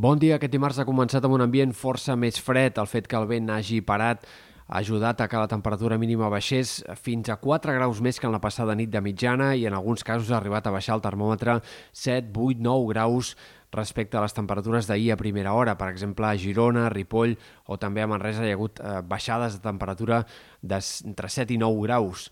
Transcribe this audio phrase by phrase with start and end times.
[0.00, 0.38] Bon dia.
[0.38, 2.78] Aquest dimarts ha començat amb un ambient força més fred.
[2.80, 4.22] El fet que el vent hagi parat
[4.64, 8.32] ha ajudat a que la temperatura mínima baixés fins a 4 graus més que en
[8.32, 11.58] la passada nit de mitjana i en alguns casos ha arribat a baixar el termòmetre
[11.92, 13.34] 7, 8, 9 graus
[13.76, 15.76] respecte a les temperatures d'ahir a primera hora.
[15.76, 17.36] Per exemple, a Girona, Ripoll
[17.68, 20.22] o també a Manresa hi ha hagut eh, baixades de temperatura
[20.62, 22.30] d'entre 7 i 9 graus.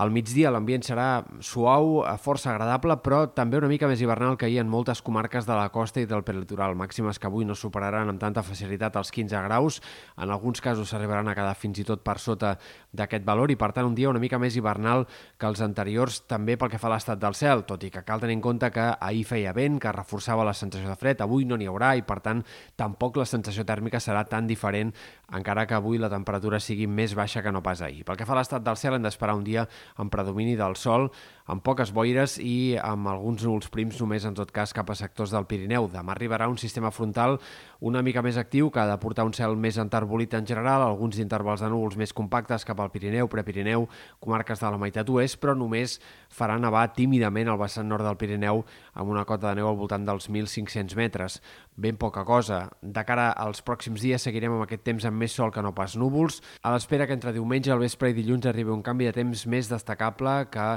[0.00, 4.46] Al migdia l'ambient serà suau, eh, força agradable, però també una mica més hivernal que
[4.46, 6.72] ahir en moltes comarques de la costa i del prelitoral.
[6.74, 9.82] Màximes que avui no superaran amb tanta facilitat els 15 graus.
[10.16, 12.54] En alguns casos s'arribaran a quedar fins i tot per sota
[12.92, 15.04] d'aquest valor i, per tant, un dia una mica més hivernal
[15.36, 18.20] que els anteriors també pel que fa a l'estat del cel, tot i que cal
[18.24, 21.58] tenir en compte que ahir feia vent, que reforçava la sensació de fred, avui no
[21.60, 22.40] n'hi haurà i, per tant,
[22.74, 24.94] tampoc la sensació tèrmica serà tan diferent,
[25.36, 28.02] encara que avui la temperatura sigui més baixa que no pas ahir.
[28.08, 31.08] Pel que fa a l'estat del cel, hem d'esperar un dia amb predomini del sol,
[31.50, 35.32] amb poques boires i amb alguns núvols prims només en tot cas cap a sectors
[35.34, 35.88] del Pirineu.
[35.90, 37.40] Demà arribarà un sistema frontal
[37.80, 41.18] una mica més actiu que ha de portar un cel més enterbolit en general, alguns
[41.18, 43.88] intervals de núvols més compactes cap al Pirineu, Prepirineu,
[44.20, 45.98] comarques de la meitat oest, però només
[46.30, 48.62] farà nevar tímidament al vessant nord del Pirineu
[48.94, 51.40] amb una cota de neu al voltant dels 1.500 metres.
[51.74, 52.66] Ben poca cosa.
[52.82, 55.96] De cara als pròxims dies seguirem amb aquest temps amb més sol que no pas
[55.96, 59.46] núvols, a l'espera que entre diumenge, el vespre i dilluns arribi un canvi de temps
[59.48, 60.68] més destacable que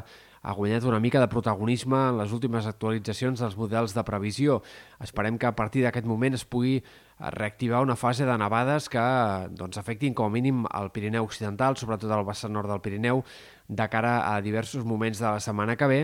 [0.44, 4.60] ha guanyat una mica de protagonisme en les últimes actualitzacions dels models de previsió.
[5.00, 6.82] Esperem que a partir d'aquest moment es pugui
[7.32, 9.00] reactivar una fase de nevades que
[9.56, 13.24] doncs, afectin com a mínim el Pirineu Occidental, sobretot el vessant nord del Pirineu,
[13.68, 16.00] de cara a diversos moments de la setmana que ve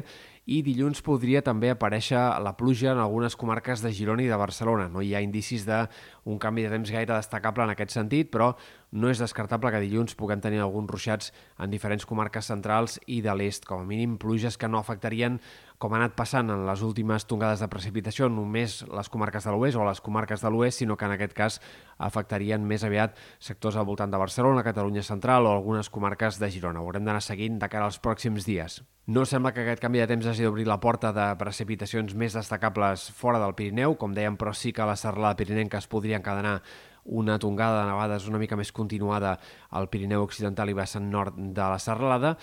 [0.50, 4.88] i dilluns podria també aparèixer la pluja en algunes comarques de Girona i de Barcelona.
[4.90, 8.54] No hi ha indicis d'un canvi de temps gaire destacable en aquest sentit, però
[8.92, 13.36] no és descartable que dilluns puguem tenir alguns ruixats en diferents comarques centrals i de
[13.36, 15.40] l'est, com a mínim pluges que no afectarien
[15.80, 19.80] com ha anat passant en les últimes tongades de precipitació, només les comarques de l'oest
[19.80, 21.60] o les comarques de l'oest, sinó que en aquest cas
[21.98, 26.82] afectarien més aviat sectors al voltant de Barcelona, Catalunya Central o algunes comarques de Girona.
[26.84, 28.82] Ho haurem d'anar seguint de cara als pròxims dies.
[29.08, 33.08] No sembla que aquest canvi de temps hagi d'obrir la porta de precipitacions més destacables
[33.16, 36.60] fora del Pirineu, com dèiem, però sí que a la serralada pirinenca es podria encadenar
[37.06, 39.38] una tongada de nevades una mica més continuada
[39.70, 42.36] al Pirineu Occidental i vessant nord de la serralada,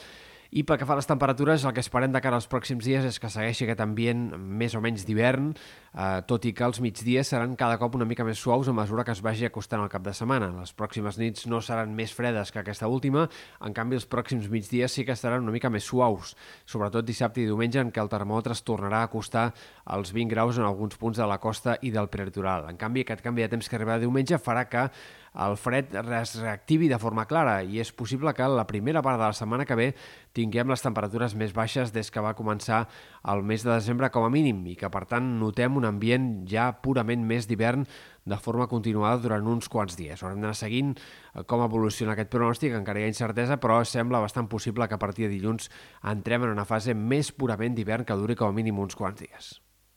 [0.56, 3.04] i pel que fa a les temperatures, el que esperem de cara als pròxims dies
[3.04, 7.28] és que segueixi aquest ambient més o menys d'hivern, eh, tot i que els migdies
[7.28, 10.06] seran cada cop una mica més suaus a mesura que es vagi acostant al cap
[10.06, 10.48] de setmana.
[10.56, 13.26] Les pròximes nits no seran més fredes que aquesta última,
[13.60, 16.32] en canvi els pròxims migdies sí que estaran una mica més suaus,
[16.64, 19.50] sobretot dissabte i diumenge en què el termòmetre es tornarà a acostar
[19.84, 22.70] als 20 graus en alguns punts de la costa i del prelitoral.
[22.70, 24.88] En canvi, aquest canvi de temps que arribarà diumenge farà que
[25.36, 29.26] el fred es reactivi de forma clara i és possible que la primera part de
[29.26, 29.88] la setmana que ve
[30.36, 32.86] tinguem les temperatures més baixes des que va començar
[33.28, 36.70] el mes de desembre com a mínim i que per tant notem un ambient ja
[36.82, 37.84] purament més d'hivern
[38.26, 40.22] de forma continuada durant uns quants dies.
[40.22, 44.50] Haurem d'anar seguint eh, com evoluciona aquest pronòstic, encara hi ha incertesa, però sembla bastant
[44.50, 45.70] possible que a partir de dilluns
[46.02, 49.54] entrem en una fase més purament d'hivern que duri com a mínim uns quants dies.